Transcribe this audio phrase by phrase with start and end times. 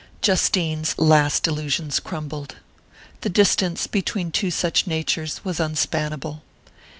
[0.23, 2.55] Justine's last illusions crumbled.
[3.19, 6.41] The distance between two such natures was unspannable.